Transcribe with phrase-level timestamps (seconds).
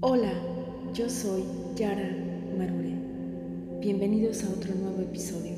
[0.00, 0.30] Hola,
[0.94, 1.42] yo soy
[1.74, 2.08] Yara
[2.56, 2.94] Marure.
[3.80, 5.56] Bienvenidos a otro nuevo episodio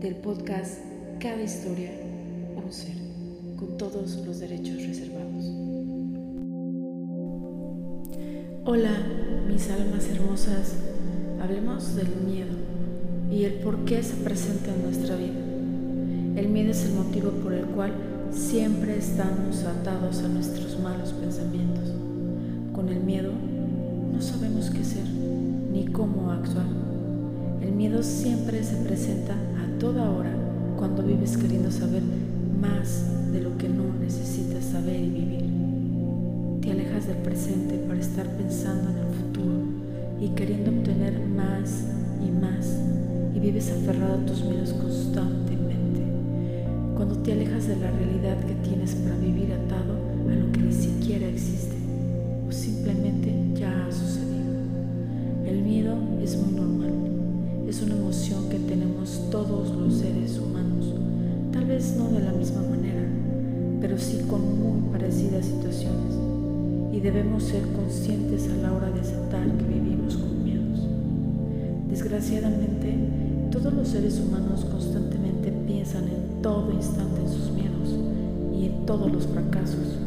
[0.00, 0.80] del podcast
[1.20, 1.92] Cada historia,
[2.56, 2.96] un ser,
[3.56, 5.44] con todos los derechos reservados.
[8.64, 8.90] Hola,
[9.46, 10.74] mis almas hermosas.
[11.40, 12.56] Hablemos del miedo
[13.30, 16.40] y el por qué se presenta en nuestra vida.
[16.40, 17.92] El miedo es el motivo por el cual
[18.32, 22.03] siempre estamos atados a nuestros malos pensamientos.
[22.74, 23.30] Con el miedo
[24.12, 25.06] no sabemos qué hacer
[25.72, 26.66] ni cómo actuar.
[27.62, 30.34] El miedo siempre se presenta a toda hora
[30.76, 32.02] cuando vives queriendo saber
[32.60, 35.44] más de lo que no necesitas saber y vivir.
[36.62, 39.54] Te alejas del presente para estar pensando en el futuro
[40.20, 41.84] y queriendo obtener más
[42.26, 42.76] y más
[43.36, 46.02] y vives aferrado a tus miedos constantemente
[46.96, 48.93] cuando te alejas de la realidad que tienes
[55.64, 56.92] miedo es muy normal,
[57.66, 60.94] es una emoción que tenemos todos los seres humanos,
[61.52, 63.02] tal vez no de la misma manera,
[63.80, 66.14] pero sí con muy parecidas situaciones.
[66.92, 70.86] Y debemos ser conscientes a la hora de aceptar que vivimos con miedos.
[71.88, 72.94] Desgraciadamente,
[73.50, 77.88] todos los seres humanos constantemente piensan en todo instante en sus miedos
[78.54, 79.98] y en todos los fracasos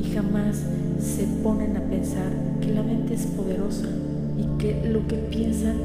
[0.00, 0.62] y jamás
[0.98, 3.86] se ponen a pensar que la mente es poderosa
[4.36, 5.76] y que lo que piensan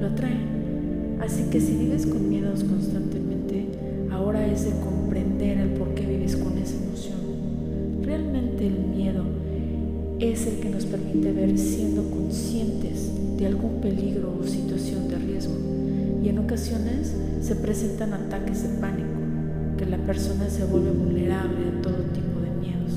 [0.00, 1.18] lo atraen.
[1.20, 3.66] Así que si vives con miedos constantemente,
[4.10, 7.18] ahora es de comprender el por qué vives con esa emoción.
[8.02, 9.24] Realmente el miedo
[10.18, 15.54] es el que nos permite ver siendo conscientes de algún peligro o situación de riesgo
[16.22, 19.22] y en ocasiones se presentan ataques de pánico
[19.92, 22.92] la persona se vuelve vulnerable a todo tipo de miedos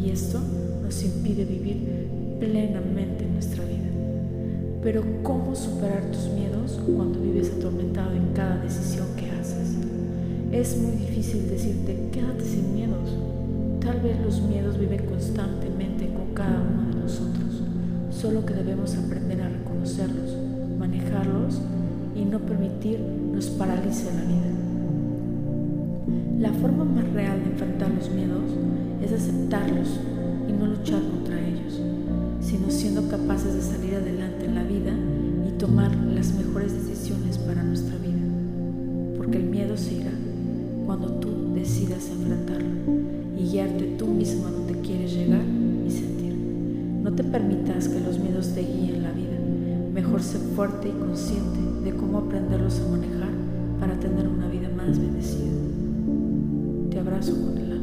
[0.00, 0.40] y esto
[0.82, 4.05] nos impide vivir plenamente nuestra vida.
[4.82, 9.76] Pero ¿cómo superar tus miedos cuando vives atormentado en cada decisión que haces?
[10.52, 13.16] Es muy difícil decirte, quédate sin miedos.
[13.80, 17.62] Tal vez los miedos viven constantemente con cada uno de nosotros,
[18.10, 20.36] solo que debemos aprender a reconocerlos,
[20.78, 21.60] manejarlos
[22.14, 24.56] y no permitir nos paralice la vida.
[26.38, 28.52] La forma más real de enfrentar los miedos
[29.02, 30.00] es aceptarlos
[30.48, 31.45] y no luchar contra ellos,
[32.56, 34.92] sino siendo capaces de salir adelante en la vida
[35.46, 38.16] y tomar las mejores decisiones para nuestra vida.
[39.18, 40.12] Porque el miedo se irá
[40.86, 42.70] cuando tú decidas enfrentarlo
[43.38, 45.44] y guiarte tú mismo a donde quieres llegar
[45.86, 46.34] y sentir.
[47.02, 49.36] No te permitas que los miedos te guíen la vida.
[49.92, 53.32] Mejor sé fuerte y consciente de cómo aprenderlos a manejar
[53.78, 55.52] para tener una vida más bendecida.
[56.90, 57.75] Te abrazo con el